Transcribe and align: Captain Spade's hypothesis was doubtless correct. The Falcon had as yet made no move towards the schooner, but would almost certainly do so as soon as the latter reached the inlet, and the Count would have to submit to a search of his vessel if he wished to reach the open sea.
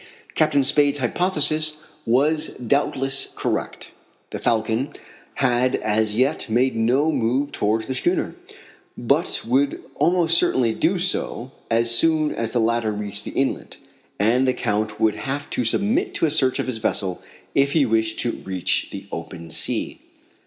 Captain 0.33 0.63
Spade's 0.63 0.97
hypothesis 0.97 1.77
was 2.07 2.55
doubtless 2.57 3.27
correct. 3.35 3.91
The 4.31 4.39
Falcon 4.39 4.93
had 5.35 5.75
as 5.75 6.17
yet 6.17 6.49
made 6.49 6.75
no 6.75 7.11
move 7.11 7.51
towards 7.51 7.85
the 7.85 7.93
schooner, 7.93 8.33
but 8.97 9.43
would 9.45 9.79
almost 9.93 10.39
certainly 10.39 10.73
do 10.73 10.97
so 10.97 11.51
as 11.69 11.95
soon 11.95 12.31
as 12.31 12.51
the 12.51 12.59
latter 12.59 12.91
reached 12.91 13.25
the 13.25 13.39
inlet, 13.39 13.77
and 14.17 14.47
the 14.47 14.55
Count 14.55 14.99
would 14.99 15.13
have 15.13 15.51
to 15.51 15.63
submit 15.63 16.15
to 16.15 16.25
a 16.25 16.31
search 16.31 16.57
of 16.57 16.65
his 16.65 16.79
vessel 16.79 17.21
if 17.53 17.73
he 17.73 17.85
wished 17.85 18.19
to 18.21 18.31
reach 18.31 18.87
the 18.89 19.05
open 19.11 19.51
sea. 19.51 20.01